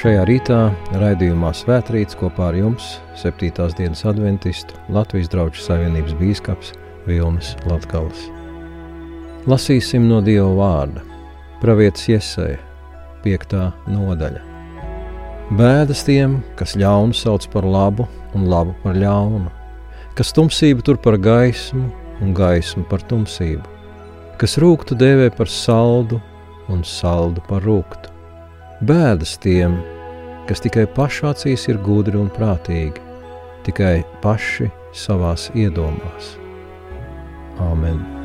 Šajā 0.00 0.22
rītā 0.24 0.58
raidījumā 0.96 1.50
Svētrīts 1.52 2.16
kopā 2.16 2.46
ar 2.48 2.56
jums 2.56 2.84
7. 3.20 3.50
dienas 3.76 4.00
adventistu 4.08 4.78
Latvijas 4.88 5.28
draugu 5.28 5.60
savienības 5.60 6.14
bīskaps 6.16 6.70
Vilnis 7.04 7.50
Latgals. 7.68 8.22
Lasīsim 9.44 10.06
no 10.08 10.22
Dieva 10.24 10.54
vārda, 10.56 11.02
pravietas 11.60 12.06
iesēja, 12.08 12.56
5. 13.26 13.52
nodaļa. 13.92 14.40
Bēdas 15.58 16.06
tiem, 16.08 16.38
kas 16.56 16.78
ļaunu 16.80 17.12
sauc 17.18 17.44
par 17.52 17.68
labu 17.68 18.06
un 18.32 18.46
labu 18.48 18.72
par 18.80 18.96
ļaunu, 18.96 19.52
kas 20.16 20.32
tumsību 20.32 20.86
tur 20.86 21.02
par 21.04 21.18
gaismu 21.20 21.90
un 22.24 22.32
gaismu 22.38 22.86
par 22.88 23.04
tumsību, 23.04 23.68
kas 24.40 24.56
rūktu 24.64 24.96
dēvē 24.96 25.28
par 25.36 25.52
saldu 25.52 26.22
un 26.72 26.88
saldu 26.88 27.44
par 27.52 27.68
rūktu 27.68 28.16
Bēdas 28.80 29.34
tiem, 29.36 29.74
kas 30.48 30.62
tikai 30.64 30.86
pašu 30.96 31.26
acīs 31.28 31.66
ir 31.68 31.80
gudri 31.84 32.16
un 32.16 32.30
prātīgi, 32.32 33.02
tikai 33.66 33.98
paši 34.22 34.70
savās 34.96 35.50
iedomās. 35.52 36.32
Āmen! 37.60 38.19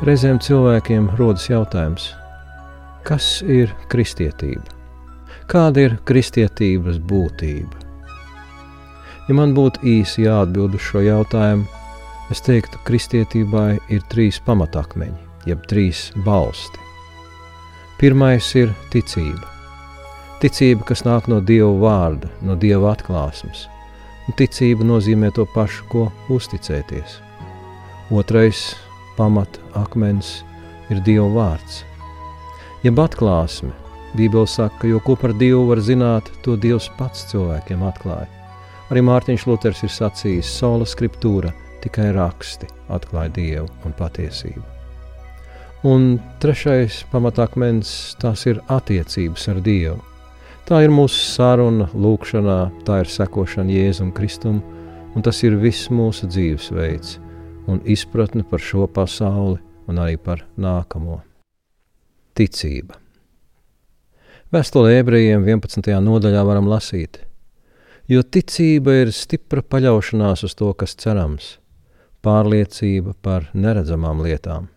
Reizēm 0.00 0.38
cilvēkiem 0.40 1.10
rodas 1.18 1.42
jautājums, 1.50 2.06
kas 3.04 3.42
ir 3.44 3.68
kristietība? 3.92 4.64
Kāda 5.44 5.82
ir 5.84 5.96
kristietības 6.08 6.96
būtība? 7.04 7.82
Ja 9.28 9.36
man 9.36 9.52
būtu 9.52 9.84
īsi 9.84 10.24
jāatbild 10.24 10.78
uz 10.80 10.86
šo 10.86 11.04
jautājumu, 11.04 11.68
es 12.32 12.40
teiktu, 12.48 12.80
ka 12.80 12.88
kristietībai 12.88 13.76
ir 13.92 14.00
trīs 14.08 14.40
pamatakmeņi, 14.48 15.20
jeb 15.52 15.68
trīs 15.68 16.06
balsti. 16.24 16.80
Pirmais 18.00 18.48
ir 18.56 18.72
ticība. 18.88 19.44
Ticība, 20.40 20.88
kas 20.88 21.04
nāk 21.04 21.28
no 21.28 21.44
Dieva 21.44 21.76
vārda, 21.84 22.32
no 22.40 22.56
Dieva 22.56 22.94
atklāsmes. 22.96 23.66
Un 24.24 24.40
ticība 24.40 24.94
nozīmē 24.96 25.28
to 25.36 25.44
pašu, 25.52 25.90
ko 25.92 26.08
uzticēties. 26.32 27.20
Otrais 28.08 28.70
pamata 29.16 29.60
akmens 29.78 30.40
ir 30.90 31.00
Dieva 31.06 31.28
vārds. 31.34 31.84
Jeb 32.84 32.98
atklāsme, 33.00 33.72
Bībele 34.16 34.48
saka, 34.48 34.88
jo 34.88 34.98
ko 35.04 35.14
par 35.16 35.34
Dievu 35.38 35.68
var 35.68 35.82
zināt, 35.84 36.30
to 36.42 36.56
Dievs 36.58 36.88
pats 36.98 37.28
cilvēkiem 37.30 37.84
atklāja. 37.86 38.26
Arī 38.90 39.04
Mārtiņš 39.06 39.46
Luters 39.46 39.84
ir 39.86 39.92
sacījis, 39.94 40.50
sola 40.50 40.88
skriptūra, 40.88 41.52
tikai 41.84 42.08
raksti 42.16 42.66
atklāja 42.90 43.30
Dievu 43.36 43.68
un 43.86 43.94
patiesību. 43.98 44.64
Un 45.86 46.10
trešais 46.42 47.04
pamatakmens 47.12 48.16
tās 48.20 48.44
ir 48.50 48.58
attiecības 48.68 49.46
ar 49.52 49.62
Dievu. 49.64 50.00
Tā 50.66 50.82
ir 50.84 50.92
mūsu 50.92 51.22
saruna, 51.30 51.86
lūkšanā, 51.94 52.60
tā 52.86 53.00
ir 53.04 53.10
sekošana 53.10 53.78
Jēzum 53.78 54.12
Kristum, 54.14 54.60
un 55.14 55.26
tas 55.26 55.40
ir 55.46 55.56
viss 55.62 55.90
mūsu 55.94 56.28
dzīvesveids– 56.30 57.18
un 57.70 57.80
izpratni 57.84 58.42
par 58.50 58.60
šo 58.62 58.86
pasauli 58.90 59.58
un 59.90 59.98
arī 60.02 60.18
par 60.18 60.44
nākamo. 60.58 61.20
Ticība. 62.34 62.98
Vēstulē 64.50 64.96
ebrejiem 64.98 65.46
11. 65.46 65.92
nodaļā 66.02 66.42
varam 66.46 66.66
lasīt, 66.70 67.20
jo 68.10 68.22
ticība 68.22 68.96
ir 69.04 69.14
stipra 69.14 69.62
paļaušanās 69.62 70.42
uz 70.48 70.56
to, 70.58 70.72
kas 70.74 70.96
cerams, 70.98 71.52
pārliecība 72.26 73.14
par 73.22 73.48
neredzamām 73.54 74.24
lietām. 74.26 74.68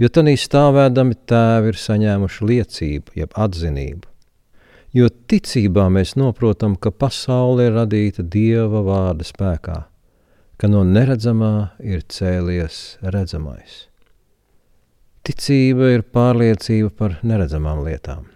Jo 0.00 0.08
tanī 0.10 0.34
stāvēdami 0.40 1.20
tēvi 1.28 1.70
ir 1.70 1.78
saņēmuši 1.78 2.48
liecību, 2.50 3.14
jeb 3.20 3.36
atzinību. 3.38 4.08
Jo 4.94 5.10
ticībā 5.10 5.86
mēs 5.90 6.14
noprotam, 6.18 6.74
ka 6.78 6.90
pasaule 6.90 7.68
ir 7.68 7.76
radīta 7.76 8.24
Dieva 8.26 8.82
vārda 8.86 9.26
spēkā– 9.26 9.82
ka 10.60 10.70
no 10.70 10.84
neredzamā 10.86 11.76
ir 11.82 12.04
cēlies 12.08 12.98
redzamais. 13.02 13.84
Ticība 15.24 15.94
ir 15.94 16.04
pārliecība 16.04 16.90
par 16.92 17.18
neredzamām 17.24 17.84
lietām. 17.86 18.26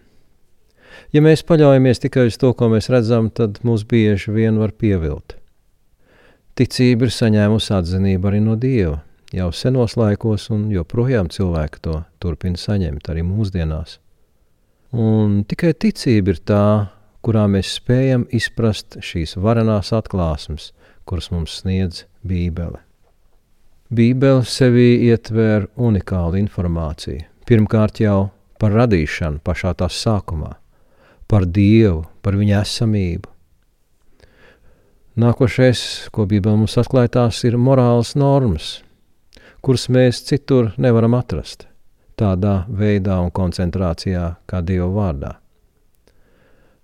Ja 1.12 1.20
mēs 1.24 1.44
paļaujamies 1.46 2.00
tikai 2.04 2.28
uz 2.28 2.38
to, 2.40 2.54
ko 2.56 2.70
mēs 2.72 2.88
redzam, 2.92 3.28
tad 3.30 3.60
mūs 3.64 3.84
bieži 3.88 4.32
vien 4.34 4.58
var 4.60 4.72
pievilt. 4.76 5.36
Ticība 6.58 7.06
ir 7.06 7.14
saņēmusi 7.14 7.74
atzinību 7.76 8.30
arī 8.32 8.40
no 8.42 8.56
Dieva 8.58 8.98
jau 9.34 9.50
senos 9.52 9.96
laikos, 9.98 10.48
un 10.54 10.68
joprojām 10.72 11.28
cilvēki 11.32 11.82
to 11.84 12.02
turpina 12.22 12.58
saņemt 12.60 13.10
arī 13.12 13.24
mūsdienās. 13.26 13.98
Un 14.96 15.42
tikai 15.48 15.74
ticība 15.76 16.32
ir 16.32 16.40
tā, 16.48 16.64
kurā 17.24 17.44
mēs 17.50 17.74
spējam 17.76 18.24
izprast 18.32 18.96
šīs 19.04 19.36
varenās 19.36 19.92
atklāsmes, 19.92 20.72
kuras 21.08 21.30
mums 21.32 21.56
sniedz 21.62 22.04
Bībele. 22.28 22.82
Bībele 23.88 24.44
sevī 24.44 24.90
ietver 25.08 25.70
unikālu 25.80 26.36
informāciju. 26.42 27.24
Pirmkārt 27.48 28.02
jau 28.02 28.28
par 28.60 28.74
radīšanu 28.76 29.40
pašā 29.40 29.72
tās 29.80 29.96
sākumā, 30.04 30.52
par 31.30 31.46
Dievu, 31.48 32.02
par 32.20 32.36
viņa 32.36 32.60
esamību. 32.66 33.32
Nākošais, 35.18 35.80
ko 36.12 36.28
Bībele 36.28 36.60
mums 36.60 36.76
atklāja, 36.78 37.14
tās 37.16 37.40
ir 37.48 37.56
morāls 37.56 38.12
normas, 38.14 38.82
kuras 39.64 39.88
mēs 39.88 40.20
citur 40.28 40.74
nevaram 40.76 41.16
atrast 41.18 41.64
tādā 42.18 42.64
veidā 42.68 43.16
un 43.22 43.32
koncentrācijā 43.34 44.24
kā 44.50 44.60
Dieva 44.66 44.88
vārdā. 44.94 45.32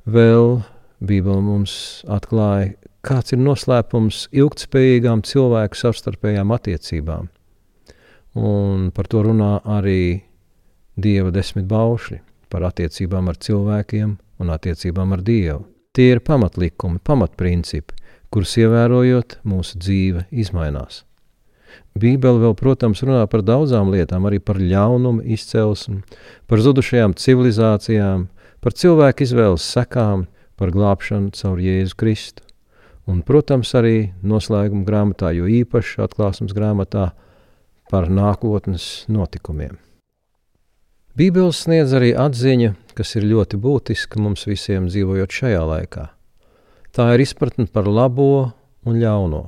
Vēl 0.06 0.62
Bībele 1.04 1.42
mums 1.42 1.76
atklāja, 2.10 2.74
kāds 3.04 3.34
ir 3.34 3.40
noslēpums 3.42 4.28
ilgspējīgām 4.34 5.22
cilvēku 5.28 5.78
savstarpējām 5.78 6.52
attiecībām. 6.56 7.28
Un 8.34 8.88
par 8.94 9.10
to 9.10 9.24
runā 9.28 9.58
arī 9.76 10.24
Dieva 10.94 11.32
desmit 11.34 11.66
baušļi 11.66 12.20
par 12.50 12.68
attiecībām 12.70 13.28
ar 13.30 13.38
cilvēkiem 13.42 14.12
un 14.42 14.52
attiecībām 14.54 15.14
ar 15.16 15.24
Dievu. 15.26 15.64
Tie 15.94 16.12
ir 16.14 16.22
pamatlikumi, 16.26 17.00
pamatprincipi, 17.02 17.96
kurus 18.30 18.54
ievērojot, 18.58 19.40
mūsu 19.46 19.78
dzīve 19.78 20.24
izmainās. 20.30 21.02
Bībele 21.98 22.40
vēl, 22.42 22.54
protams, 22.58 23.02
runā 23.06 23.24
par 23.30 23.42
daudzām 23.46 23.90
lietām, 23.94 24.26
arī 24.26 24.40
par 24.42 24.58
ļaunumu 24.62 25.22
izcelsmi, 25.34 26.00
par 26.50 26.62
zudušajām 26.62 27.14
civilizācijām, 27.18 28.26
par 28.62 28.74
cilvēku 28.78 29.26
izvēles 29.26 29.66
sekām, 29.76 30.26
par 30.58 30.74
glābšanu 30.74 31.34
caur 31.34 31.62
Jēzu 31.62 31.98
Kristu 31.98 32.53
un, 33.10 33.20
protams, 33.26 33.72
arī 33.76 34.12
noslēguma 34.24 34.84
grāmatā, 34.86 35.32
jo 35.36 35.48
īpaši 35.50 36.02
atklāsmes 36.04 36.54
grāmatā 36.56 37.10
par 37.90 38.08
nākotnes 38.08 39.04
notikumiem. 39.12 39.76
Bībele 41.14 41.52
sniedz 41.54 41.92
arī 41.94 42.10
atziņa, 42.18 42.72
kas 42.98 43.14
ir 43.18 43.28
ļoti 43.30 43.58
būtiska 43.62 44.18
mums 44.22 44.48
visiem 44.48 44.88
dzīvojot 44.90 45.36
šajā 45.36 45.60
laikā. 45.68 46.08
Tā 46.94 47.10
ir 47.14 47.22
izpratne 47.22 47.68
par 47.70 47.86
labo 47.90 48.50
un 48.86 48.98
ļauno. 48.98 49.44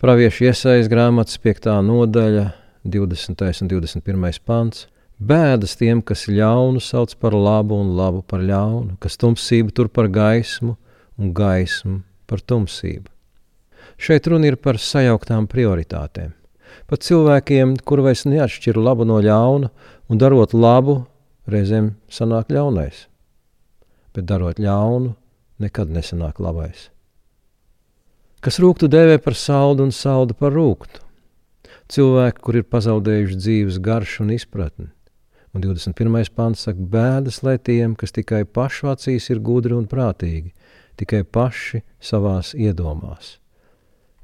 Praviešu 0.00 0.46
iesaistas 0.48 0.88
grāmatas 0.92 1.40
5. 1.40 1.70
nodaļa, 1.84 2.46
20. 2.84 3.42
un 3.64 3.72
21. 3.72 4.40
pants. 4.44 4.86
Bēdas 5.20 5.76
tiem, 5.76 6.00
kas 6.00 6.24
ļaunu 6.32 6.80
sauc 6.80 7.12
par 7.20 7.36
labu 7.36 7.76
un 7.76 7.92
labu 7.96 8.22
par 8.24 8.40
ļaunu, 8.40 8.96
kas 9.00 9.20
tumsību 9.20 9.74
tur 9.76 9.90
par 9.92 10.08
gaismu 10.08 10.78
un 11.20 11.34
gaismu 11.36 12.00
par 12.30 12.42
tumsību. 12.46 13.10
Šeit 14.00 14.28
runa 14.30 14.48
ir 14.48 14.56
par 14.56 14.78
sajauktām 14.80 15.48
prioritātēm. 15.50 16.32
Pat 16.86 17.02
cilvēkiem, 17.04 17.74
kuri 17.86 18.06
vairs 18.06 18.24
neatšķir 18.26 18.78
labu 18.78 19.04
no 19.06 19.18
ļauna, 19.22 19.70
un 20.10 20.20
darot 20.20 20.54
labu, 20.54 21.02
reizēm 21.50 21.94
sanāk 22.10 22.52
ļaunais. 22.54 23.06
Bet 24.14 24.26
darot 24.30 24.62
ļaunu, 24.62 25.12
nekad 25.60 25.92
nesanāk 25.92 26.40
labais. 26.42 26.88
Kas 28.40 28.56
rūktu 28.62 28.88
dēvē 28.88 29.18
par 29.20 29.36
saldu 29.36 29.84
un 29.84 29.92
saldu 29.92 30.34
par 30.38 30.54
rūktu. 30.56 31.02
Cilvēki, 31.90 32.40
kur 32.40 32.56
ir 32.56 32.66
pazaudējuši 32.70 33.36
dzīves 33.36 33.78
garšu 33.82 34.24
un 34.24 34.32
izpratni. 34.32 34.88
Un 35.50 35.64
21. 35.64 36.30
pāns 36.32 36.62
saka, 36.62 36.78
bēdas 36.78 37.40
lai 37.42 37.56
tiem, 37.58 37.96
kas 37.98 38.14
tikai 38.14 38.44
pašu 38.46 38.92
acīs 38.92 39.26
ir 39.32 39.42
gudri 39.42 39.74
un 39.74 39.88
prātīgi, 39.90 40.54
tikai 41.00 41.24
paši 41.24 41.82
savās 42.00 42.52
iedomās. 42.54 43.38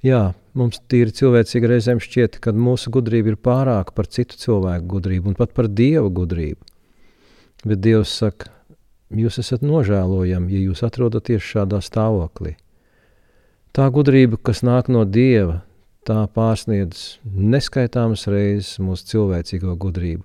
Jā, 0.04 0.36
mums 0.54 0.78
tīri 0.90 1.14
cilvēcīgi 1.16 1.70
reizēm 1.70 2.00
šķiet, 2.02 2.38
ka 2.44 2.52
mūsu 2.52 2.92
gudrība 2.94 3.32
ir 3.32 3.38
pārāka 3.40 3.94
par 3.96 4.06
citu 4.12 4.38
cilvēku 4.38 4.86
gudrību 4.92 5.32
un 5.32 5.38
pat 5.38 5.54
par 5.56 5.70
dieva 5.72 6.10
gudrību. 6.12 6.60
Bet 7.66 7.80
Dievs 7.82 8.12
saka, 8.20 8.52
jūs 9.10 9.40
esat 9.42 9.64
nožēlojami, 9.66 10.52
ja 10.52 10.60
jūs 10.68 10.84
atrodaties 10.86 11.42
šādā 11.42 11.80
stāvoklī. 11.82 12.54
Tā 13.74 13.88
gudrība, 13.92 14.38
kas 14.38 14.62
nāk 14.62 14.86
no 14.92 15.02
Dieva, 15.08 15.62
tā 16.06 16.22
pārsniedz 16.36 17.18
neskaitāmas 17.24 18.28
reizes 18.30 18.76
mūsu 18.78 19.10
cilvēcīgo 19.10 19.74
gudrību. 19.82 20.22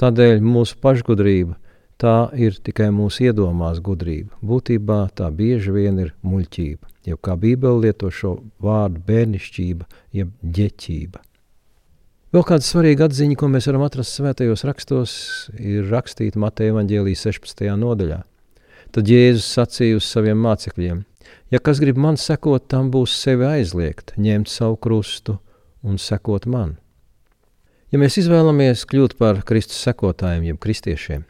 Tādēļ 0.00 0.42
mūsu 0.42 0.80
pašgudrība 0.82 1.54
tā 2.02 2.16
ir 2.34 2.56
tikai 2.58 2.90
mūsu 2.94 3.28
iedomās 3.28 3.78
gudrība. 3.84 4.34
Būtībā 4.42 5.04
tā 5.18 5.28
bieži 5.30 5.74
vien 5.74 6.00
ir 6.02 6.14
muļķība, 6.26 6.90
jau 7.08 7.18
kā 7.22 7.36
Bībele 7.38 7.86
lieto 7.86 8.10
šo 8.10 8.38
vārdu 8.62 9.02
bērnišķība, 9.06 9.86
jeb 10.18 10.32
ģeķība. 10.42 11.22
Vēl 12.32 12.44
kāda 12.48 12.64
svarīga 12.64 13.06
atziņa, 13.10 13.36
ko 13.36 13.48
mēs 13.52 13.68
varam 13.68 13.82
atrast 13.84 14.16
svētajos 14.16 14.64
rakstos, 14.64 15.14
ir 15.60 15.88
rakstīta 15.92 16.40
Mateja 16.40 16.72
evaņģēlijas 16.72 17.26
16. 17.28 17.66
nodaļā. 17.76 18.22
Tad 18.92 19.08
Jēzus 19.08 19.50
sacīja 19.52 19.98
uz 19.98 20.08
saviem 20.08 20.40
mācekļiem: 20.40 21.02
Ja 21.52 21.60
kas 21.60 21.80
grib 21.80 22.00
man 22.00 22.16
sekot, 22.16 22.64
tam 22.72 22.88
būs 22.92 23.14
sevi 23.20 23.44
aizliegt, 23.44 24.14
ņemt 24.16 24.48
savu 24.48 24.78
krustu 24.80 25.36
un 25.84 26.00
sekot 26.00 26.48
man. 26.48 26.78
Ja 27.92 28.00
mēs 28.00 28.16
izvēlamies 28.22 28.86
kļūt 28.88 29.18
par 29.20 29.42
Kristus 29.44 29.84
sekotājiem, 29.84 30.48
jeb 30.48 30.60
kristiešiem, 30.64 31.26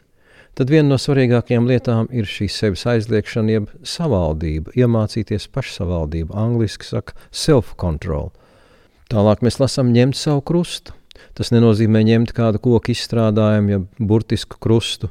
tad 0.57 0.71
viena 0.73 0.93
no 0.93 0.99
svarīgākajām 1.01 1.67
lietām 1.69 2.09
ir 2.13 2.29
šī 2.29 2.47
sevis 2.51 2.85
aizliekšana, 2.89 3.57
jeb 3.57 3.69
savaldība, 3.87 4.73
iemācīties 4.77 5.49
pašsavaldību, 5.53 6.33
angliski 6.37 6.87
saka 6.87 7.17
self-control. 7.31 8.31
Tālāk 9.13 9.43
mēs 9.45 9.59
lasām 9.61 9.91
ņemt 9.93 10.17
savu 10.17 10.41
krustu. 10.45 10.95
Tas 11.37 11.51
nenozīmē 11.53 12.01
ņemt 12.05 12.31
kādu 12.33 12.59
koku 12.61 12.93
izstrādājumu, 12.93 13.69
jeb 13.69 14.07
burtisku 14.09 14.57
krustu, 14.61 15.09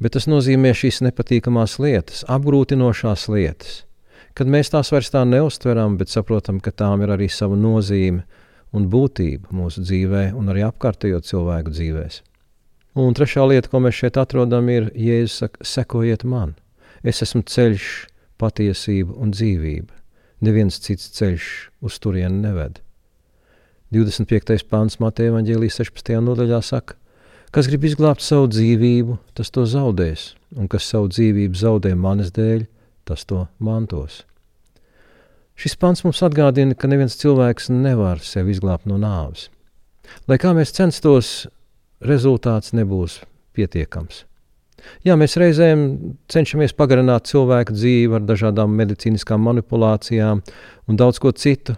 bet 0.00 0.14
tas 0.16 0.28
nozīmē 0.30 0.72
šīs 0.76 1.02
nepatīkamās 1.04 1.76
lietas, 1.82 2.24
apgrūtinošās 2.32 3.26
lietas, 3.32 3.82
kad 4.36 4.50
mēs 4.50 4.72
tās 4.72 4.92
vairs 4.92 5.12
tā 5.12 5.24
neustveram, 5.28 5.98
bet 6.00 6.12
saprotam, 6.12 6.62
ka 6.64 6.72
tām 6.72 7.04
ir 7.04 7.12
arī 7.16 7.28
sava 7.32 7.58
nozīme 7.60 8.24
un 8.72 8.88
būtība 8.92 9.52
mūsu 9.56 9.84
dzīvē 9.84 10.30
un 10.36 10.52
arī 10.52 10.64
apkārtējo 10.68 11.20
cilvēku 11.24 11.76
dzīvēs. 11.76 12.22
Un 12.98 13.14
trešā 13.14 13.44
lieta, 13.46 13.70
ko 13.70 13.78
mēs 13.84 13.94
šeit 13.94 14.16
atrodam, 14.18 14.66
ir 14.72 14.88
Jēzus 14.90 15.36
saka, 15.44 15.66
sekojiet 15.70 16.24
man. 16.26 16.56
Es 17.06 17.22
esmu 17.22 17.44
ceļš, 17.46 17.84
patiesība 18.42 19.14
un 19.22 19.30
dzīvība. 19.30 19.94
Neviens 20.42 20.80
cits 20.82 21.12
ceļš 21.14 21.46
uz 21.86 21.98
turieni 22.02 22.40
neved. 22.42 22.80
25. 23.94 24.64
pāns 24.68 24.98
Mateja 24.98 25.32
Vāģēlijas 25.36 25.78
16. 25.80 26.18
nodaļā 26.26 26.58
saka, 26.66 26.96
kas 27.54 27.68
grib 27.70 27.86
izglābt 27.86 28.24
savu 28.24 28.50
dzīvību, 28.50 29.16
tas 29.38 29.54
to 29.54 29.62
zaudēs, 29.62 30.32
un 30.58 30.66
kas 30.70 30.88
savu 30.90 31.08
dzīvību 31.14 31.58
zaudē 31.58 31.94
manas 31.94 32.32
dēļ, 32.34 32.66
tas 33.08 33.22
to 33.30 33.46
mantos. 33.62 34.24
Šis 35.58 35.78
pants 35.78 36.02
mums 36.02 36.20
atgādina, 36.26 36.74
ka 36.74 36.90
neviens 36.90 37.16
cilvēks 37.18 37.70
nevar 37.70 38.20
sevi 38.22 38.52
izglābt 38.54 38.90
no 38.90 38.98
nāves. 38.98 39.48
Lai 40.26 40.38
kā 40.38 40.52
mēs 40.54 40.74
censtos, 40.76 41.48
rezultāts 42.04 42.74
nebūs 42.76 43.20
pietiekams. 43.56 44.24
Jā, 45.06 45.16
mēs 45.18 45.34
reizēm 45.40 45.80
cenšamies 46.30 46.74
pagarināt 46.78 47.26
cilvēku 47.30 47.74
dzīvi 47.74 48.18
ar 48.18 48.26
dažādām 48.26 48.76
medicīniskām 48.78 49.42
manipulācijām 49.42 50.42
un 50.88 50.98
daudz 51.00 51.18
ko 51.22 51.32
citu, 51.34 51.74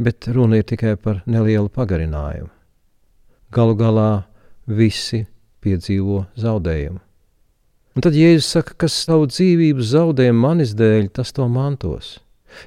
bet 0.00 0.30
runa 0.32 0.60
ir 0.60 0.68
tikai 0.68 0.96
par 0.96 1.20
nelielu 1.26 1.68
pagarinājumu. 1.68 2.48
Galu 3.52 3.76
galā 3.76 4.08
visi 4.68 5.26
piedzīvo 5.64 6.24
zaudējumu. 6.38 7.00
Un 7.96 8.04
tad 8.04 8.14
Jēzus 8.14 8.48
saka, 8.54 8.76
kas 8.84 8.94
savu 9.08 9.26
dzīvību 9.26 9.82
zaudē 9.82 10.28
manis 10.30 10.74
dēļ, 10.78 11.08
tas 11.18 11.32
to 11.34 11.48
mantos. 11.50 12.18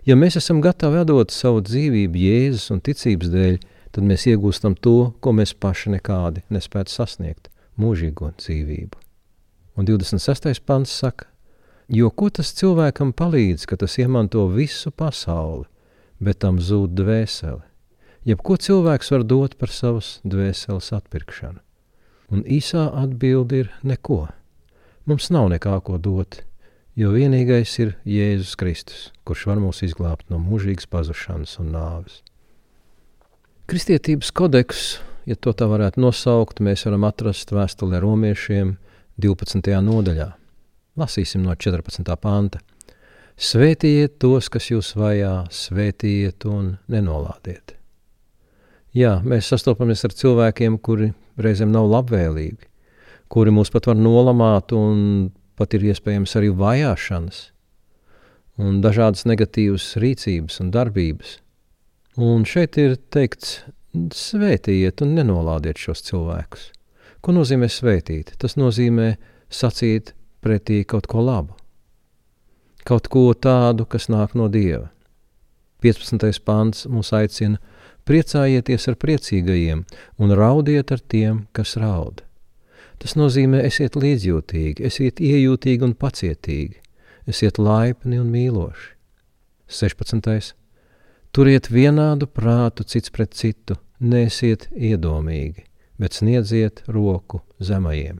Ja 0.05 0.17
mēs 0.19 0.35
esam 0.37 0.59
gatavi 0.61 1.01
atdot 1.01 1.31
savu 1.33 1.61
dzīvību 1.63 2.19
Jēzus 2.19 2.67
un 2.73 2.81
ticības 2.83 3.31
dēļ, 3.31 3.55
tad 3.91 4.07
mēs 4.07 4.27
iegūstam 4.31 4.75
to, 4.79 5.13
ko 5.19 5.33
mēs 5.35 5.53
paši 5.53 5.95
nekādi 5.97 6.43
nespētu 6.49 6.91
sasniegt- 6.91 7.49
mūžīgo 7.81 8.31
dzīvību. 8.37 8.97
Un 9.77 9.85
26. 9.85 10.59
pants 10.65 10.91
saka, 10.91 11.25
jo 11.87 12.09
ko 12.09 12.29
tas 12.29 12.53
cilvēkam 12.53 13.13
palīdz, 13.13 13.65
ka 13.67 13.77
tas 13.77 13.97
iemanto 13.97 14.47
visu 14.47 14.91
pasauli, 14.91 15.65
bet 16.19 16.39
tam 16.39 16.59
zūd 16.59 16.95
dvēseli? 16.95 17.61
Jebko 18.25 18.57
cilvēks 18.57 19.11
var 19.11 19.23
dot 19.23 19.57
par 19.57 19.69
savas 19.69 20.19
dvēseles 20.23 20.91
atpirkšanu. 20.93 21.59
Un 22.31 22.43
īsā 22.43 22.91
atbilde 22.93 23.63
ir 23.63 23.71
neko. 23.83 24.27
Mums 25.05 25.31
nav 25.33 25.49
nekā 25.49 25.79
ko 25.83 25.97
dot, 25.97 26.43
jo 26.95 27.09
vienīgais 27.11 27.79
ir 27.81 27.95
Jēzus 28.05 28.53
Kristus, 28.55 29.11
kurš 29.25 29.47
var 29.49 29.57
mūs 29.57 29.81
izglābt 29.87 30.29
no 30.29 30.37
mūžīgas 30.37 30.85
pazušanas 30.85 31.57
un 31.59 31.73
nāves. 31.73 32.21
Kristietības 33.71 34.33
kodeks, 34.35 34.79
ja 35.23 35.37
to 35.39 35.53
tā 35.55 35.63
varētu 35.71 36.01
nosaukt, 36.03 36.57
mēs 36.59 36.81
varam 36.83 37.05
atrast 37.07 37.53
vēstulē 37.55 38.01
romiešiem 38.03 38.73
12. 39.23 39.69
nodaļā. 39.85 40.25
Lasīsim 40.99 41.45
no 41.45 41.53
14. 41.55 42.09
panta. 42.19 42.59
Svētījiet 43.39 44.17
tos, 44.19 44.49
kas 44.51 44.65
jūs 44.73 44.89
vajā, 44.99 45.45
svētījiet 45.55 46.43
un 46.51 46.73
nenolādiet. 46.91 47.77
Jā, 48.91 49.13
mēs 49.23 49.47
sastopamies 49.53 50.03
ar 50.03 50.17
cilvēkiem, 50.19 50.75
kuri 50.83 51.13
reizēm 51.39 51.71
nav 51.71 51.87
labvēlīgi, 51.93 52.67
kuri 53.31 53.53
mūs 53.55 53.71
pat 53.71 53.87
var 53.87 53.95
nolamāt 53.95 54.75
un 54.75 55.29
pat 55.55 55.77
ir 55.79 55.85
iespējams 55.93 56.35
arī 56.41 56.51
vajāšanas 56.59 57.39
un 58.59 58.83
dažādas 58.83 59.23
negatīvas 59.31 59.93
rīcības 60.03 60.59
un 60.59 60.73
darbības. 60.75 61.37
Un 62.19 62.43
šeit 62.43 62.75
ir 62.75 62.97
teikts, 63.07 63.61
svētījiet 63.95 64.99
un 65.05 65.13
nenolādiet 65.15 65.79
šos 65.79 66.03
cilvēkus. 66.09 66.65
Ko 67.23 67.31
nozīmē 67.31 67.69
svētīt? 67.71 68.33
Tas 68.35 68.57
nozīmē 68.59 69.13
sacīt 69.47 70.11
pretī 70.43 70.81
kaut 70.83 71.07
ko 71.07 71.23
labu, 71.23 71.55
kaut 72.83 73.07
ko 73.07 73.29
tādu, 73.31 73.85
kas 73.87 74.09
nāk 74.11 74.35
no 74.35 74.49
Dieva. 74.51 74.89
15. 75.81 76.43
pāns 76.43 76.83
mūs 76.91 77.13
aicina 77.15 77.61
priecājieties 78.03 78.89
ar 78.91 78.99
priecīgajiem 78.99 79.85
un 80.19 80.35
raudiet 80.35 80.91
ar 80.91 80.99
tiem, 80.99 81.45
kas 81.55 81.77
raud. 81.79 82.25
Tas 82.99 83.15
nozīmē, 83.15 83.63
esiet 83.65 83.95
līdzjūtīgi, 83.95 84.83
esiet 84.83 85.23
iejūtīgi 85.23 85.87
un 85.87 85.95
pacietīgi, 85.95 86.81
esiet 87.31 87.57
laipni 87.57 88.19
un 88.19 88.27
mīloši. 88.35 88.97
16. 89.71 90.59
Turiet 91.31 91.69
vienādu 91.71 92.27
prātu 92.27 92.83
cits 92.83 93.13
pret 93.13 93.35
citu, 93.37 93.77
nesiet 93.99 94.67
iedomīgi, 94.75 95.63
bet 96.01 96.17
sniedziet 96.19 96.83
roku 96.91 97.39
zemajiem. 97.59 98.19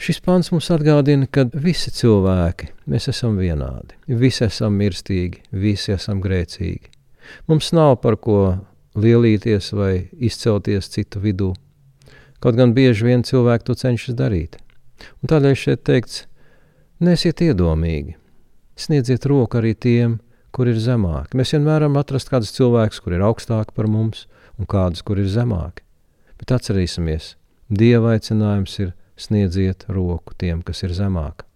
Šis 0.00 0.20
pāns 0.24 0.48
mums 0.52 0.68
atgādina, 0.72 1.28
ka 1.28 1.46
visi 1.52 1.92
cilvēki, 1.92 2.70
mēs 2.88 3.08
esam 3.12 3.40
vienādi, 3.40 3.96
visi 4.06 4.46
esam 4.46 4.76
mirstīgi, 4.80 5.42
visi 5.52 5.92
esam 5.96 6.22
grēcīgi. 6.24 6.92
Mums 7.48 7.72
nav 7.76 7.98
par 8.04 8.16
ko 8.16 8.38
lielīties 8.96 9.72
vai 9.76 9.92
izcelties 10.16 10.88
citu 10.92 11.20
vidū, 11.20 11.52
Kaut 12.40 12.56
gan 12.56 12.72
bieži 12.72 13.04
vien 13.04 13.22
cilvēki 13.26 13.66
to 13.68 13.76
cenšas 13.76 14.16
darīt. 14.16 14.56
Un 15.20 15.28
tādēļ 15.28 15.56
šeit 15.60 15.82
teikts, 15.84 16.22
nesiet 17.04 17.42
iedomīgi, 17.44 18.16
sniedziet 18.80 19.26
roku 19.28 19.60
arī 19.60 19.74
tiem, 19.76 20.16
kur 20.54 20.70
ir 20.70 20.78
zemāki. 20.80 21.36
Mēs 21.38 21.54
vienmēr 21.54 21.80
varam 21.80 21.98
atrast 22.00 22.30
kādus 22.32 22.54
cilvēkus, 22.56 23.00
kur 23.02 23.16
ir 23.16 23.24
augstāki 23.26 23.74
par 23.76 23.88
mums, 23.90 24.26
un 24.58 24.68
kādus, 24.70 25.04
kur 25.06 25.20
ir 25.20 25.30
zemāki. 25.30 25.84
Bet 26.40 26.54
atcerēsimies, 26.56 27.34
Dieva 27.70 28.16
aicinājums 28.16 28.72
ir 28.82 28.88
sniedziet 29.20 29.84
roku 29.88 30.34
tiem, 30.34 30.64
kas 30.66 30.82
ir 30.82 30.94
zemāki. 30.96 31.46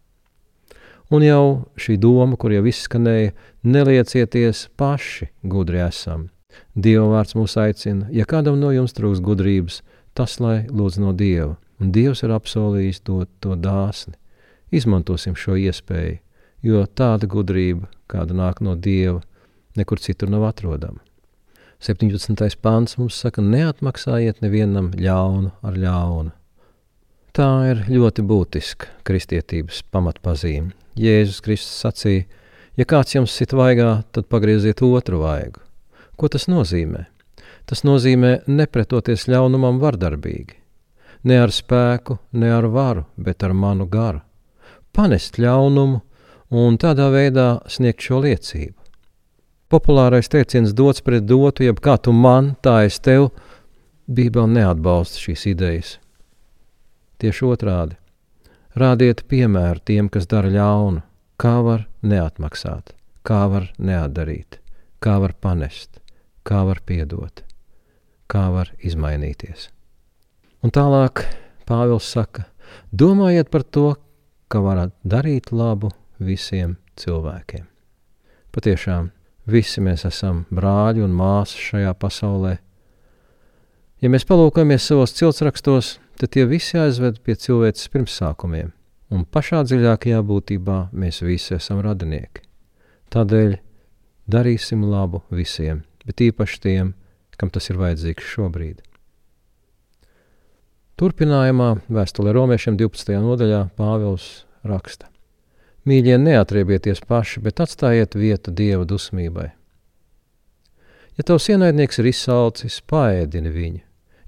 Un 1.11 1.25
jau 1.27 1.67
šī 1.77 1.97
doma, 2.01 2.39
kur 2.41 2.55
jau 2.55 2.63
izskanēja, 2.71 3.35
neliecieties 3.67 4.69
paši 4.79 5.29
gudri 5.43 5.83
esam, 5.85 6.29
Dieva 6.75 7.09
vārds 7.11 7.35
mūs 7.35 7.57
aicina, 7.61 8.07
ja 8.15 8.27
kādam 8.31 8.61
no 8.61 8.71
jums 8.75 8.95
trūks 8.95 9.23
gudrības, 9.25 9.83
tas 10.15 10.39
lai 10.41 10.65
lūdz 10.71 11.01
no 11.03 11.13
Dieva, 11.13 11.57
un 11.83 11.91
Dievs 11.95 12.23
ir 12.23 12.35
apsolījis 12.35 13.03
dot 13.07 13.31
to 13.43 13.59
dāsni. 13.59 14.15
Izmantosim 14.75 15.37
šo 15.39 15.59
iespēju, 15.61 16.21
jo 16.65 16.85
tāda 16.89 17.29
gudrība, 17.29 17.89
kāda 18.09 18.37
nāk 18.37 18.63
no 18.65 18.75
Dieva, 18.75 19.21
nekur 19.77 20.01
citur 20.01 20.33
nav 20.33 20.47
atrodama. 20.49 21.03
17. 21.85 22.57
pāns 22.65 22.97
mums 22.97 23.19
saka, 23.21 23.43
neatmaksājiet 23.45 24.41
nevienam 24.41 24.89
ļaunu 24.97 25.51
ar 25.61 25.77
ļaunu. 25.77 26.33
Tā 27.35 27.49
ir 27.69 27.83
ļoti 27.91 28.23
būtiska 28.25 29.03
kristietības 29.05 29.83
pamatpazīme. 29.93 30.71
Jēzus 30.97 31.43
Kristus 31.45 31.83
sacīja, 31.83 32.29
ja 32.79 32.87
kāds 32.89 33.17
jums 33.17 33.35
sit 33.35 33.53
vaigā, 33.53 34.05
tad 34.15 34.31
pagrieziet 34.31 34.81
otru 34.87 35.21
vaigu. 35.25 35.61
Ko 36.17 36.31
tas 36.31 36.47
nozīmē? 36.49 37.09
Tas 37.67 37.83
nozīmē 37.85 38.45
nepretoties 38.47 39.27
ļaunumam 39.29 39.83
vardarbīgi. 39.83 40.57
Ne 41.25 41.41
ar 41.43 41.53
spēku, 41.53 42.21
ne 42.39 42.53
ar 42.55 42.69
varu, 42.71 43.05
bet 43.17 43.43
ar 43.43 43.53
manu 43.57 43.89
garu. 43.91 44.23
Panest 44.95 45.41
ļaunumu 45.43 46.01
un 46.51 46.79
tādā 46.81 47.09
veidā 47.13 47.61
sniegt 47.71 48.05
šo 48.05 48.21
liecību. 48.25 48.77
Populārais 49.73 50.29
teiciens 50.31 50.75
dots 50.77 51.03
pret 51.03 51.25
dotu, 51.27 51.65
jeb 51.65 51.81
kā 51.81 51.97
tu 51.99 52.13
man, 52.13 52.55
tā 52.63 52.85
es 52.89 53.01
tev, 53.01 53.31
Bībele 54.05 54.51
neatbalsta 54.53 55.17
šīs 55.17 55.47
idejas. 55.49 55.95
Tieši 57.19 57.47
otrādi- 57.49 57.97
rādiet 58.81 59.25
piemēru 59.25 59.81
tiem, 59.81 60.11
kas 60.11 60.27
dara 60.27 60.51
ļaunu, 60.53 61.03
kā 61.41 61.63
var 61.65 61.87
neatmaksāt, 62.03 62.93
kā 63.25 63.49
var 63.51 63.71
neatdarīt, 63.79 64.59
kā 65.01 65.19
var 65.21 65.33
panest, 65.41 66.01
kā 66.45 66.67
var 66.67 66.81
piedot, 66.85 67.43
kā 68.29 68.53
var 68.53 68.71
izmainīties. 68.79 69.71
Un 70.63 70.71
tālāk 70.71 71.25
Pāvils 71.67 72.05
saka, 72.05 72.45
domājiet 72.95 73.51
par 73.51 73.63
to, 73.63 73.97
ka 74.51 74.61
varat 74.61 74.93
darīt 75.03 75.51
labu 75.51 75.91
visiem 76.19 76.77
cilvēkiem. 77.01 77.67
Patiešām, 78.55 79.11
visi 79.51 79.83
mēs 79.83 80.07
esam 80.09 80.45
brāļi 80.55 81.05
un 81.05 81.15
māsas 81.17 81.59
šajā 81.59 81.93
pasaulē. 81.99 82.57
Ja 84.03 84.11
mēs 84.13 84.27
palūkojamies 84.29 84.87
savos 84.91 85.15
ciltsrakstos, 85.17 85.99
tad 86.21 86.35
tie 86.37 86.45
visi 86.47 86.79
aizved 86.79 87.21
pie 87.25 87.37
cilvēces 87.41 87.91
pirmsākumiem, 87.93 88.73
un 89.11 89.25
pašā 89.25 89.65
dziļākajā 89.67 90.21
būtībā 90.29 90.79
mēs 90.93 91.23
visi 91.25 91.57
esam 91.57 91.83
radinieki. 91.85 92.45
Tādēļ 93.15 93.57
darīsim 94.31 94.85
labu 94.89 95.23
visiem, 95.31 95.85
bet 96.07 96.23
īpaši 96.25 96.61
tiem, 96.67 96.93
kam 97.39 97.51
tas 97.51 97.71
ir 97.71 97.81
vajadzīgs 97.81 98.35
šobrīd. 98.35 98.83
Turpinājumā 100.95 101.73
vēstulē 101.91 102.37
romiešiem 102.37 102.79
12. 102.79 103.17
nodaļā 103.19 103.65
Pāvils 103.75 104.45
raksta: 104.63 105.09
Mīļie, 105.85 106.17
neatriebieties 106.17 107.03
paši, 107.05 107.43
bet 107.45 107.61
atstājiet 107.61 108.17
vietu 108.17 108.55
dieva 108.57 108.87
dusmībai. 108.89 109.51
Ja 111.19 111.27
tavs 111.29 111.51
ienaidnieks 111.53 112.01
ir 112.01 112.09
izsalcis, 112.09 112.81
paēdini 112.91 113.53
viņu, 113.53 113.83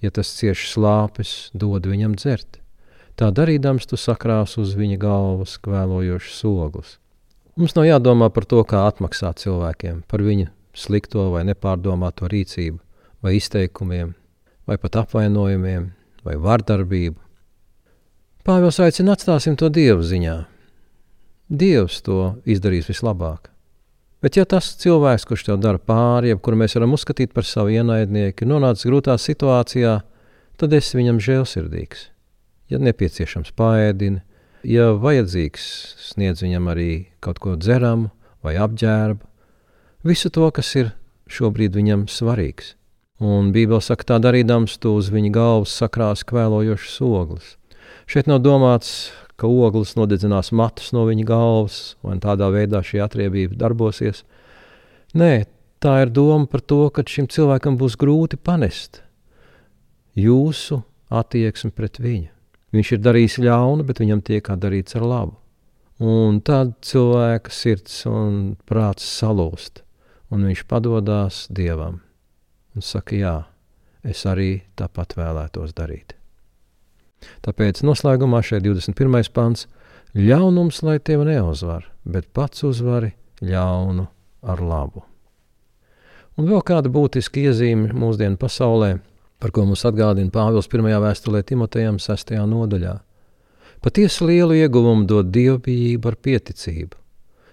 ja 0.05 0.13
tas 0.13 0.35
cieši 0.37 0.69
slāpes, 0.75 1.33
dod 1.57 1.89
viņam 1.89 2.15
dzert. 2.21 2.61
Tā 3.17 3.31
darīdams, 3.33 3.89
tu 3.89 3.97
sakrās 3.97 4.59
uz 4.61 4.75
viņa 4.77 4.99
galvas 5.01 5.57
kvēlojošus 5.65 6.43
oglus. 6.51 6.99
Mums 7.57 7.73
nav 7.73 7.89
jādomā 7.89 8.29
par 8.29 8.45
to, 8.45 8.61
kā 8.69 8.85
atmaksāt 8.85 9.41
cilvēkiem 9.41 10.03
par 10.11 10.21
viņu 10.21 10.51
slikto 10.77 11.31
vai 11.33 11.47
nepārdomāto 11.49 12.29
rīcību, 12.29 12.77
vai 13.25 13.39
izteikumiem, 13.39 14.13
vai 14.69 14.77
pat 14.77 15.01
apvainojumiem, 15.01 15.89
vai 16.21 16.37
vardarbību. 16.37 17.17
Pāvils 18.47 18.79
aicina 18.85 19.17
atstāsim 19.17 19.57
to 19.57 19.73
dievu 19.73 20.05
ziņā. 20.05 20.37
Dievs 21.47 22.01
to 22.03 22.35
izdarīs 22.43 22.89
vislabāk. 22.91 23.53
Bet, 24.25 24.35
ja 24.35 24.43
tas 24.49 24.73
cilvēks, 24.81 25.27
kurš 25.29 25.45
tev 25.47 25.61
dara 25.63 25.79
pāri, 25.79 26.33
jeb 26.33 26.41
kuru 26.43 26.59
mēs 26.59 26.75
varam 26.75 26.97
uzskatīt 26.97 27.31
par 27.37 27.47
savu 27.47 27.71
ienaidnieku, 27.71 28.43
ir 28.43 28.51
nonācis 28.51 28.89
grūtā 28.89 29.15
situācijā, 29.21 30.01
tad 30.59 30.73
esi 30.75 30.99
viņam 30.99 31.21
žēlsirdīgs. 31.23 32.09
Ja 32.73 32.81
nepieciešams, 32.83 33.53
pāēdini, 33.55 34.25
ja 34.67 34.89
vajadzīgs, 34.99 35.67
sniedz 36.09 36.43
viņam 36.43 36.67
arī 36.73 36.91
kaut 37.23 37.39
ko 37.39 37.55
dzeramu 37.55 38.11
vai 38.43 38.57
apģērbu, 38.59 39.23
visu 40.03 40.33
to, 40.35 40.49
kas 40.51 40.73
ir 40.81 40.91
šobrīd 41.31 41.79
viņam 41.79 42.09
svarīgs. 42.11 42.75
Un 43.23 43.53
Bībele 43.55 43.85
saka, 43.85 44.09
tā 44.11 44.19
darīdams, 44.19 44.81
tu 44.83 44.97
uz 44.99 45.13
viņa 45.15 45.31
galvas 45.33 45.79
sakrās 45.79 46.27
kvēlojošas 46.27 46.99
ogles. 47.07 47.55
Šeit 48.11 48.27
nav 48.27 48.43
domāts, 48.43 49.13
ka 49.37 49.49
ogles 49.49 49.95
nodedzinās 49.99 50.53
matus 50.57 50.93
no 50.97 51.05
viņa 51.09 51.27
galvas, 51.29 51.97
un 52.07 52.21
tādā 52.23 52.49
veidā 52.53 52.83
šī 52.85 53.03
atriebība 53.05 53.59
darbosies. 53.61 54.25
Nē, 55.17 55.47
tā 55.83 55.99
ir 56.05 56.13
doma 56.13 56.49
par 56.51 56.65
to, 56.65 56.87
ka 56.91 57.05
šim 57.07 57.29
cilvēkam 57.33 57.77
būs 57.81 57.99
grūti 58.01 58.41
panest 58.41 59.03
jūsu 60.17 60.81
attieksmi 61.13 61.73
pret 61.77 62.01
viņu. 62.01 62.33
Viņš 62.75 62.93
ir 62.93 63.03
darījis 63.05 63.39
ļaunu, 63.45 63.85
bet 63.87 64.01
viņam 64.03 64.25
tiek 64.25 64.49
darīts 64.61 64.97
ar 64.99 65.05
labu. 65.07 65.37
Un 66.03 66.43
tad 66.45 66.75
cilvēka 66.85 67.53
sirds 67.53 68.03
un 68.11 68.57
prāts 68.69 69.07
salūst, 69.21 69.81
un 70.33 70.45
viņš 70.49 70.67
padodas 70.69 71.47
dievam 71.49 72.03
un 72.77 72.85
saka, 72.85 73.17
jā, 73.17 73.37
es 74.05 74.27
arī 74.29 74.61
tāpat 74.77 75.17
vēlētos 75.17 75.73
darīt. 75.77 76.16
Tāpēc 77.45 77.83
noslēgumā 77.87 78.43
šeit 78.45 78.65
21. 78.67 79.31
pants- 79.33 79.67
ļaunums, 80.29 80.83
lai 80.83 80.99
tevi 80.99 81.25
neuzvar, 81.25 81.85
bet 82.05 82.33
pats 82.33 82.63
uzvari 82.63 83.13
ļaunu 83.43 84.07
ar 84.43 84.61
labu. 84.61 85.05
Un 86.37 86.47
vēl 86.51 86.63
kāda 86.63 86.91
būtiska 86.93 87.41
iezīme 87.41 87.95
mūsdienu 87.97 88.37
pasaulē, 88.37 89.01
par 89.41 89.51
ko 89.51 89.65
mums 89.65 89.85
atgādina 89.89 90.31
Pāvils 90.31 90.69
1. 90.69 91.01
vēstulē 91.01 91.43
Timotejam 91.43 91.99
6. 91.99 92.37
nodaļā. 92.47 93.01
Patiesi 93.81 94.25
lielu 94.25 94.53
ieguvumu 94.61 95.07
dod 95.07 95.33
dievbijība 95.33 96.13
ar 96.13 96.17
pieticību, 96.17 96.97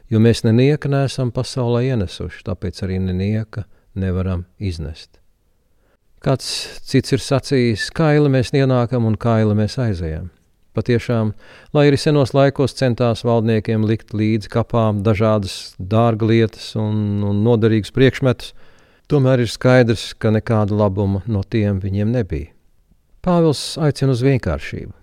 jo 0.10 0.20
mēs 0.20 0.44
nenieka 0.44 0.92
neesam 0.92 1.32
pasaulē 1.32 1.84
ienesuši, 1.94 2.44
tāpēc 2.44 2.84
arī 2.84 3.00
nenieka 3.00 3.66
nevaram 3.96 4.46
iznest. 4.60 5.23
Kāds 6.24 6.48
cits 6.88 7.12
ir 7.12 7.20
sacījis, 7.20 7.90
kaili 7.92 8.30
mēs 8.32 8.54
ienākam 8.56 9.04
un 9.10 9.18
kaili 9.20 9.58
mēs 9.60 9.76
aizejam. 9.82 10.30
Patiešām, 10.74 11.34
lai 11.76 11.90
arī 11.90 11.98
senos 12.00 12.32
laikos 12.32 12.74
centās 12.80 13.26
valdniekiem 13.28 13.84
likt 13.84 14.14
līdzi 14.16 14.48
kapām 14.54 15.02
dažādas 15.04 15.76
dārglietas 15.78 16.72
un, 16.80 17.20
un 17.28 17.42
noderīgas 17.44 17.92
priekšmetus, 17.92 18.54
tomēr 19.12 19.44
ir 19.44 19.52
skaidrs, 19.52 20.14
ka 20.16 20.32
nekāda 20.32 20.78
labuma 20.80 21.22
no 21.28 21.44
tiem 21.44 21.82
viņiem 21.84 22.16
nebija. 22.16 22.54
Pāvils 23.24 23.76
aicina 23.84 24.16
uz 24.16 24.24
vienkāršību. 24.24 24.94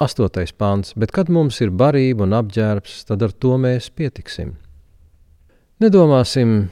Astotais 0.00 0.54
pāns, 0.56 0.94
bet 0.96 1.12
kad 1.12 1.28
mums 1.28 1.60
ir 1.60 1.74
barība 1.76 2.24
un 2.24 2.32
apģērbs, 2.38 3.02
tad 3.10 3.26
ar 3.26 3.36
to 3.36 3.58
mēs 3.60 3.90
pietiksim. 3.92 4.56
Nedomāsim 5.84 6.70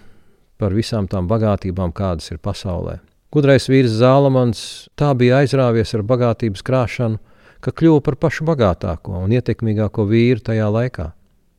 par 0.57 0.73
visām 0.73 1.11
tām 1.13 1.29
bagātībām, 1.29 1.93
kādas 1.93 2.33
ir 2.33 2.41
pasaulē. 2.41 2.97
Gudrais 3.35 3.67
vīrs 3.69 3.97
Zālamans 3.99 4.61
tā 4.97 5.11
bija 5.19 5.43
aizrāvies 5.43 5.93
ar 5.97 6.05
bagātības 6.07 6.63
krāšanu, 6.67 7.19
ka 7.61 7.73
kļuva 7.75 8.03
par 8.07 8.17
pašu 8.23 8.47
bagātāko 8.47 9.25
un 9.25 9.35
ietekmīgāko 9.35 10.07
vīru 10.07 10.45
tajā 10.47 10.69
laikā. 10.71 11.11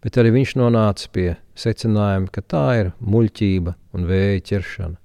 Bet 0.05 0.17
arī 0.21 0.31
viņš 0.37 0.53
nonāca 0.61 1.09
pie 1.11 1.27
secinājuma, 1.57 2.29
ka 2.31 2.41
tā 2.45 2.65
ir 2.79 2.91
muļķība 3.01 3.73
un 3.97 4.07
vēja 4.07 4.43
ķeršana. 4.51 4.95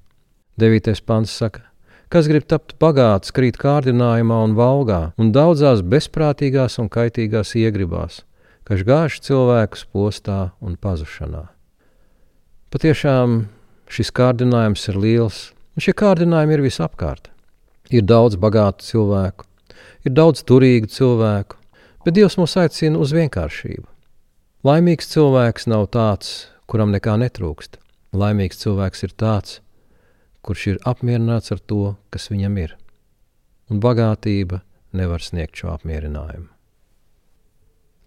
Devītais 0.61 1.01
pants 1.03 1.33
saka, 1.35 1.65
kas 2.13 2.29
grib 2.29 2.45
tapt 2.47 2.77
bagāts, 2.83 3.33
krīt 3.35 3.57
kārdinājumā 3.59 4.43
un 4.45 4.55
valgā, 4.55 5.01
un 5.19 5.33
daudzās 5.33 5.81
bezprātīgās 5.83 6.79
un 6.79 6.93
kaitīgās 6.93 7.55
iegribās, 7.59 8.21
kas 8.69 8.85
gāž 8.87 9.17
cilvēkus 9.25 9.87
postā 9.91 10.53
un 10.61 10.77
pazušanā. 10.77 11.47
Patiešām 12.73 13.47
šis 13.93 14.13
kārdinājums 14.15 14.87
ir 14.93 15.01
liels, 15.01 15.41
Un 15.73 15.85
šie 15.85 15.95
kārdinājumi 15.97 16.57
ir 16.59 16.65
visapkārt. 16.67 17.31
Ir 17.93 18.05
daudz 18.09 18.37
bagātu 18.41 18.85
cilvēku, 18.87 19.47
ir 20.05 20.15
daudz 20.17 20.45
turīgu 20.49 20.89
cilvēku, 20.93 21.59
bet 22.05 22.17
Dievs 22.17 22.39
mūs 22.41 22.57
aicina 22.61 23.01
uz 23.01 23.13
vienkāršību. 23.17 23.87
Laimīgs 24.63 25.11
cilvēks 25.11 25.67
nav 25.73 25.89
tāds, 25.95 26.47
kuram 26.71 26.93
nekā 26.95 27.17
netrūkst. 27.21 27.81
Laimīgs 28.17 28.61
cilvēks 28.63 29.07
ir 29.09 29.15
tāds, 29.19 29.61
kurš 30.45 30.67
ir 30.75 30.83
apmierināts 30.89 31.55
ar 31.55 31.61
to, 31.61 31.97
kas 32.13 32.29
viņam 32.31 32.59
ir. 32.63 32.77
Un 33.73 33.81
bagātība 33.83 34.61
nevar 34.93 35.25
sniegt 35.25 35.57
šo 35.59 35.73
apmierinājumu. 35.73 36.51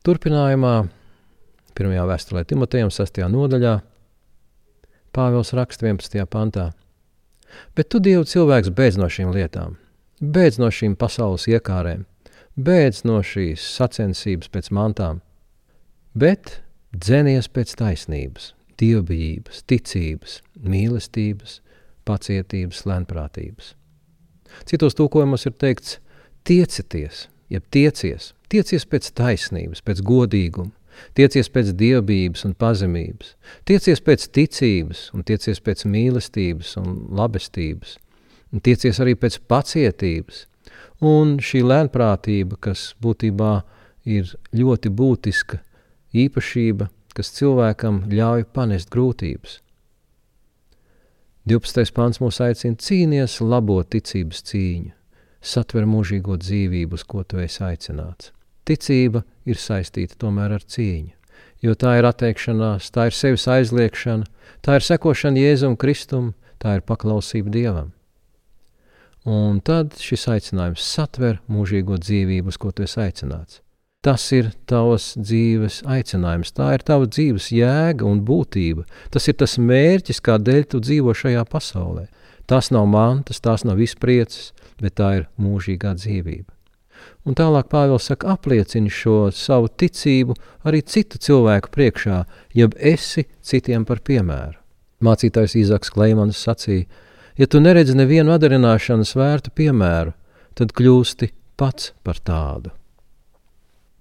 Turpinājumā, 0.06 0.74
pirmajā 1.74 2.08
vēstulē 2.12 2.46
Timotejam, 2.46 2.92
6. 2.94 3.24
nodaļā, 3.34 3.80
Pāvils 5.16 5.54
raksta 5.56 5.88
11. 5.88 6.26
pantā. 6.28 6.70
Bet 7.76 7.90
tu, 7.92 8.00
Dievu, 8.00 8.26
cilvēks 8.28 8.72
beidz 8.76 9.00
no 9.00 9.10
šīm 9.12 9.32
lietām, 9.36 9.78
beidz 10.20 10.60
no 10.62 10.72
šīm 10.72 10.96
pasaules 11.00 11.48
iekārēm, 11.52 12.06
beidz 12.56 13.04
no 13.08 13.20
šīs 13.24 13.64
sacensības 13.76 14.52
pēc 14.52 14.72
mantām, 14.76 15.22
bet 16.16 16.62
dzenies 16.96 17.50
pēc 17.52 17.76
taisnības, 17.80 18.54
dievbijības, 18.80 19.64
ticības, 19.70 20.40
mīlestības, 20.64 21.60
pacietības, 22.08 22.86
lēnprātības. 22.88 23.74
Citos 24.70 24.96
tūkojumos 24.96 25.48
ir 25.50 25.56
teikts, 25.60 25.98
tiecieties, 26.48 27.26
jeb 27.52 27.66
tiecies, 27.74 28.32
tiecies 28.52 28.86
pēc 28.88 29.12
taisnības, 29.18 29.82
pēc 29.84 30.04
godīguma, 30.06 30.72
tiecies 31.18 31.50
pēc 31.52 31.72
dievbijības 31.78 32.46
un 32.48 32.56
pazemības, 32.60 33.36
tiecies 33.68 34.02
pēc 34.06 34.28
ticības 34.36 35.10
un 35.16 35.26
tiecies 35.28 35.62
pēc 35.64 35.86
mīlestības 35.90 36.76
un 36.82 36.98
labestības, 37.16 37.98
un 38.54 38.64
tiecies 38.66 39.00
arī 39.04 39.16
pēc 39.20 39.40
pacietības, 39.50 40.46
un 41.04 41.38
šī 41.44 41.64
lēnprātība, 41.66 42.60
kas 42.60 42.94
būtībā 43.04 43.54
ir 44.06 44.32
ļoti 44.56 44.92
būtiska 44.94 45.62
īpašība, 46.16 46.90
kas 47.16 47.32
cilvēkam 47.36 48.06
ļauj 48.12 48.48
panest 48.54 48.92
grūtības. 48.94 49.60
12. 51.46 51.92
pāns 51.94 52.18
mūs 52.24 52.42
aicina 52.42 52.80
cīnīties 52.82 53.38
labo 53.46 53.78
ticības 53.84 54.42
cīņu, 54.50 54.96
satver 55.46 55.86
mūžīgo 55.86 56.40
dzīvību, 56.42 56.98
uz 56.98 57.06
ko 57.06 57.22
tu 57.24 57.38
esi 57.44 57.62
aicināts. 57.68 58.35
Ticība 58.66 59.22
ir 59.46 59.60
saistīta 59.62 60.18
tomēr 60.22 60.56
ar 60.58 60.64
cīņu, 60.66 61.12
jo 61.62 61.76
tā 61.78 61.98
ir 62.00 62.08
atteikšanās, 62.10 62.90
tā 62.94 63.10
ir 63.10 63.18
sevis 63.18 63.46
aizliekšana, 63.52 64.26
tā 64.66 64.80
ir 64.80 64.88
sekošana 64.88 65.44
Jēzum 65.44 65.76
Kristum, 65.78 66.34
tā 66.58 66.80
ir 66.80 66.88
paklausība 66.88 67.54
Dievam. 67.54 67.92
Un 69.26 69.62
tad 69.66 69.96
šis 69.98 70.28
aicinājums 70.30 70.86
satver 70.86 71.40
mūžīgo 71.50 71.98
dzīvību, 72.02 72.50
uz 72.54 72.58
ko 72.62 72.70
tu 72.74 72.86
esi 72.86 73.00
aicināts. 73.02 73.62
Tas 74.06 74.22
ir 74.38 74.52
tavs 74.70 75.16
dzīves 75.18 75.80
aicinājums, 75.90 76.52
tā 76.54 76.76
ir 76.76 76.84
tava 76.86 77.08
dzīves 77.10 77.50
jēga 77.50 78.06
un 78.06 78.22
būtība. 78.26 78.86
Tas 79.10 79.26
ir 79.30 79.38
tas 79.42 79.58
mērķis, 79.58 80.22
kādēļ 80.26 80.68
tu 80.70 80.82
dzīvo 80.86 81.16
šajā 81.18 81.42
pasaulē. 81.50 82.06
Tas 82.46 82.70
nav 82.70 82.86
mantas, 82.86 83.42
tās 83.42 83.66
nav 83.66 83.82
izprieces, 83.82 84.52
bet 84.78 85.00
tā 85.02 85.10
ir 85.22 85.26
mūžīgā 85.42 85.96
dzīvība. 85.98 86.55
Un 87.26 87.38
tālāk 87.38 87.70
Pāvils 87.72 88.06
saka, 88.10 88.36
apliecini 88.36 88.92
šo 88.94 89.32
savu 89.34 89.70
ticību 89.70 90.36
arī 90.68 90.84
citu 90.86 91.18
cilvēku 91.18 91.72
priekšā, 91.74 92.20
jeb 92.54 92.76
esi 92.78 93.26
citiem 93.42 93.86
par 93.86 94.04
piemēru. 94.06 94.60
Mācītājs 95.06 95.58
Īzaks 95.60 95.92
Kleimans 95.94 96.40
sacīja, 96.40 96.86
ja 97.38 97.48
tu 97.48 97.60
neredzi 97.60 97.98
nevienu 97.98 98.36
atdarināšanas 98.36 99.16
vērtu 99.18 99.54
piemēru, 99.58 100.14
tad 100.56 100.74
kļūsti 100.78 101.32
pats 101.60 101.94
par 102.04 102.22
tādu. 102.24 102.72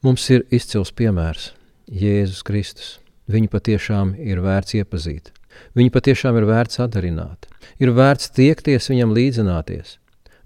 Mums 0.05 0.27
ir 0.31 0.45
izcils 0.53 0.93
piemērs- 0.93 1.53
Jēzus 2.03 2.45
Kristus. 2.45 2.99
Viņu 3.25 3.49
patiešām 3.49 4.15
ir 4.21 4.43
vērts 4.45 4.77
iepazīt. 4.77 5.33
Viņu 5.75 5.91
patiešām 5.95 6.37
ir 6.37 6.45
vērts 6.45 6.81
atdarināt. 6.85 7.49
Ir 7.81 7.95
vērts 7.97 8.29
tiekties 8.37 8.91
viņam 8.93 9.15
līdzināties. 9.17 9.97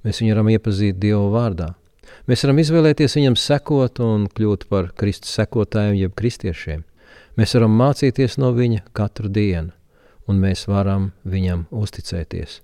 Mēs 0.04 0.20
viņu 0.22 0.36
varam 0.36 0.50
iepazīt 0.52 1.00
Dieva 1.02 1.26
vārdā. 1.32 1.74
Mēs 2.28 2.42
varam 2.44 2.58
izvēlēties 2.60 3.14
viņam 3.16 3.38
sekot 3.40 4.02
un 4.04 4.26
kļūt 4.28 4.66
par 4.68 4.90
Kristus 5.00 5.32
sekotājiem, 5.38 5.94
jeb 5.96 6.12
kristiešiem. 6.18 6.82
Mēs 7.40 7.54
varam 7.56 7.72
mācīties 7.80 8.36
no 8.36 8.50
viņa 8.52 8.82
katru 8.92 9.30
dienu, 9.32 9.72
un 10.28 10.42
mēs 10.42 10.66
varam 10.68 11.12
viņam 11.24 11.64
uzticēties. 11.72 12.58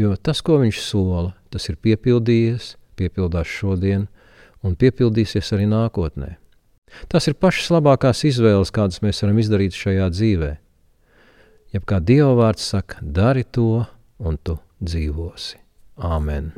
Jo 0.00 0.14
tas, 0.16 0.40
ko 0.40 0.56
viņš 0.62 0.80
sola, 0.80 1.34
tas 1.52 1.68
ir 1.68 1.76
piepildījies, 1.84 2.78
piepildās 2.96 3.52
šodien, 3.52 4.06
un 4.64 4.78
piepildīsies 4.80 5.52
arī 5.52 5.68
nākotnē. 5.68 6.38
Tas 7.12 7.28
ir 7.28 7.36
pašas 7.36 7.68
labākās 7.74 8.24
izvēles, 8.28 8.72
kādas 8.72 9.04
mēs 9.04 9.20
varam 9.24 9.42
izdarīt 9.44 9.76
šajā 9.76 10.08
dzīvē. 10.14 10.52
Jeb 11.76 11.84
kā 11.88 12.00
Dieva 12.00 12.32
vārds 12.40 12.64
saka, 12.64 13.04
dari 13.04 13.44
to, 13.44 13.84
un 14.24 14.40
tu 14.40 14.56
dzīvosi. 14.80 15.60
Āmen! 16.00 16.54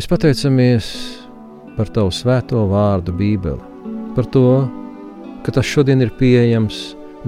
Mēs 0.00 0.06
pateicamies 0.08 0.86
par 1.76 1.90
Tavu 1.92 2.08
svēto 2.08 2.62
vārdu, 2.70 3.12
Bībeli, 3.12 3.60
par 4.16 4.24
to, 4.32 4.62
ka 5.44 5.52
tas 5.52 5.66
šodien 5.68 6.00
ir 6.00 6.14
pieejams 6.16 6.78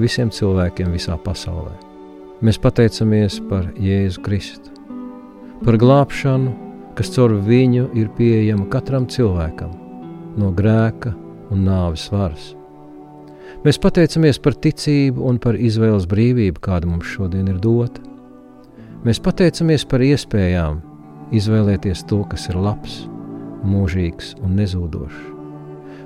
visiem 0.01 0.31
cilvēkiem 0.33 0.95
visā 0.97 1.19
pasaulē. 1.21 1.75
Mēs 2.41 2.57
pateicamies 2.65 3.35
par 3.51 3.67
Jēzu 3.77 4.23
Kristu, 4.25 4.73
par 5.61 5.77
glābšanu, 5.83 6.55
kas 6.97 7.13
caur 7.13 7.35
viņu 7.45 7.91
ir 7.93 8.09
pieejama 8.17 8.65
katram 8.73 9.05
cilvēkam 9.05 9.75
no 10.41 10.49
grēka 10.57 11.13
un 11.53 11.67
nāves 11.69 12.07
varas. 12.15 12.55
Mēs 13.67 13.77
pateicamies 13.85 14.41
par 14.41 14.57
ticību 14.57 15.29
un 15.29 15.43
par 15.45 15.61
izvēles 15.61 16.09
brīvību, 16.09 16.65
kāda 16.65 16.89
mums 16.89 17.13
šodien 17.19 17.53
ir 17.53 17.61
dota. 17.61 18.01
Mēs 19.05 19.21
pateicamies 19.21 19.85
par 19.85 20.07
iespējām, 20.09 20.81
izvēlēties 21.33 22.05
to, 22.09 22.23
kas 22.29 22.49
ir 22.51 22.59
labs, 22.61 23.03
mūžīgs 23.65 24.35
un 24.45 24.57
nezūdošs. 24.61 25.29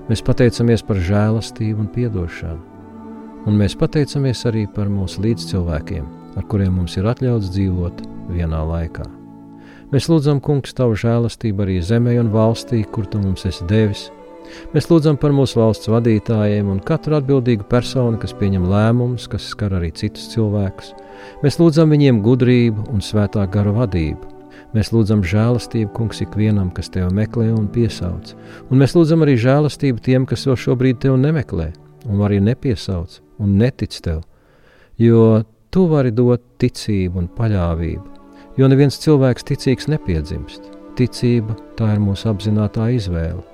Mēs 0.06 0.22
pateicamies 0.22 0.84
par 0.86 1.00
žēlastību 1.02 1.82
un 1.82 1.88
atdošanu, 1.90 2.60
un 3.50 3.56
mēs 3.58 3.74
pateicamies 3.78 4.44
arī 4.46 4.66
par 4.70 4.90
mūsu 4.92 5.24
līdzcilvēkiem, 5.24 6.04
ar 6.38 6.46
kuriem 6.46 6.76
mums 6.78 6.94
ir 6.96 7.08
atļauts 7.10 7.50
dzīvot 7.56 8.04
vienā 8.30 8.60
laikā. 8.70 9.06
Mēs 9.90 10.06
lūdzam, 10.10 10.38
Kungs, 10.42 10.74
Tavu 10.74 10.94
žēlastību 10.98 11.62
arī 11.62 11.80
zemē 11.82 12.16
un 12.20 12.30
valstī, 12.34 12.84
kur 12.86 13.06
Tu 13.06 13.18
mums 13.22 13.46
esi 13.46 13.66
devis. 13.70 14.08
Mēs 14.74 14.86
lūdzam 14.90 15.18
par 15.18 15.34
mūsu 15.34 15.58
valsts 15.58 15.90
vadītājiem 15.90 16.70
un 16.70 16.78
katru 16.86 17.18
atbildīgu 17.18 17.66
personu, 17.70 18.18
kas 18.22 18.34
pieņem 18.38 18.66
lēmumus, 18.70 19.26
kas 19.30 19.50
skar 19.50 19.74
arī 19.78 19.90
citus 19.90 20.30
cilvēkus. 20.34 20.94
Mēs 21.42 21.58
lūdzam 21.58 21.90
viņiem 21.90 22.22
gudrību 22.22 22.86
un 22.94 23.02
svētā 23.02 23.46
gara 23.50 23.74
vadību 23.74 24.35
Mēs 24.74 24.90
lūdzam 24.92 25.22
žēlastību, 25.24 25.92
kungs, 25.94 26.20
ikvienam, 26.24 26.72
kas 26.74 26.90
tevi 26.92 27.08
meklē 27.14 27.48
un 27.54 27.68
piesauc. 27.72 28.32
Un 28.70 28.82
mēs 28.82 28.96
lūdzam 28.96 29.22
arī 29.24 29.36
žēlastību 29.40 30.02
tiem, 30.02 30.26
kas 30.26 30.46
vēl 30.48 30.58
šobrīd 30.64 30.98
tevi 31.04 31.20
nemeklē, 31.22 31.70
un 32.10 32.24
arī 32.26 32.40
nepiesauc 32.42 33.20
un 33.42 33.56
netic 33.60 33.94
tev. 34.02 34.24
Jo 34.98 35.44
tu 35.70 35.86
vari 35.90 36.10
dot 36.10 36.42
ticību 36.60 37.22
un 37.22 37.28
paļāvību, 37.36 38.06
jo 38.58 38.70
neviens 38.72 38.98
cilvēks 39.02 39.46
ticīgs 39.52 39.90
nepiedzimst. 39.92 40.72
Ticība 40.96 41.56
tā 41.76 41.92
ir 41.94 42.02
mūsu 42.02 42.30
apzināta 42.32 42.88
izvēle. 42.96 43.44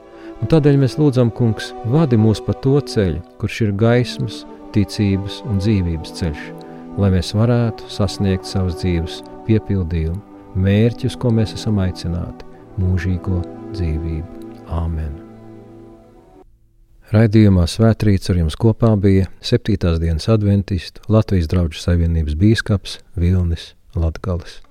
Un 0.43 0.51
tādēļ 0.51 0.79
mēs 0.79 0.97
lūdzam, 0.99 1.31
Kungs, 1.35 1.71
vadi 1.91 2.19
mūs 2.19 2.41
pa 2.43 2.55
to 2.65 2.79
ceļu, 2.81 3.21
kurš 3.39 3.61
ir 3.67 3.77
gaismas, 3.79 4.43
ticības 4.75 5.43
un 5.51 5.63
dzīvības 5.63 6.19
ceļš, 6.19 6.51
lai 6.99 7.13
mēs 7.15 7.35
varētu 7.37 7.91
sasniegt 7.93 8.49
savas 8.49 8.81
dzīves 8.81 9.23
piepildījumu 9.47 10.32
mērķus, 10.57 11.19
ko 11.19 11.33
mēs 11.35 11.55
esam 11.57 11.81
aicināti- 11.83 12.49
mūžīgo 12.81 13.43
dzīvību. 13.75 14.41
Āmen! 14.73 15.13
Raidījumā 17.13 17.67
Svētrīts 17.69 18.31
ar 18.33 18.39
jums 18.41 18.57
kopā 18.57 18.95
bija 18.97 19.27
7. 19.45 19.99
dienas 20.01 20.31
adventistu 20.33 21.05
Latvijas 21.13 21.51
draugu 21.53 21.77
savienības 21.77 22.39
bīskaps 22.41 23.01
Vilnis 23.21 23.75
Latgales. 23.93 24.63